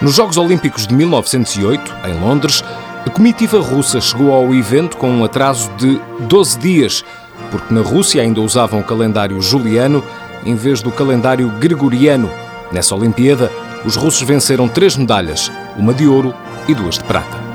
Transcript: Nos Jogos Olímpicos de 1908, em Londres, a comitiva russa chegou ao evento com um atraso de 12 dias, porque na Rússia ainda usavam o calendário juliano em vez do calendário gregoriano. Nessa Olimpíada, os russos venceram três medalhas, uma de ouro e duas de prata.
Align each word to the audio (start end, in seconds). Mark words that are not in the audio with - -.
Nos 0.00 0.14
Jogos 0.14 0.38
Olímpicos 0.38 0.86
de 0.86 0.94
1908, 0.94 1.94
em 2.06 2.18
Londres, 2.18 2.64
a 3.08 3.10
comitiva 3.10 3.58
russa 3.58 4.02
chegou 4.02 4.34
ao 4.34 4.54
evento 4.54 4.98
com 4.98 5.10
um 5.10 5.24
atraso 5.24 5.70
de 5.78 5.98
12 6.28 6.58
dias, 6.58 7.04
porque 7.50 7.72
na 7.72 7.80
Rússia 7.80 8.20
ainda 8.20 8.42
usavam 8.42 8.80
o 8.80 8.84
calendário 8.84 9.40
juliano 9.40 10.04
em 10.44 10.54
vez 10.54 10.82
do 10.82 10.92
calendário 10.92 11.48
gregoriano. 11.58 12.30
Nessa 12.70 12.94
Olimpíada, 12.94 13.50
os 13.82 13.96
russos 13.96 14.28
venceram 14.28 14.68
três 14.68 14.94
medalhas, 14.94 15.50
uma 15.74 15.94
de 15.94 16.06
ouro 16.06 16.34
e 16.68 16.74
duas 16.74 16.98
de 16.98 17.04
prata. 17.04 17.47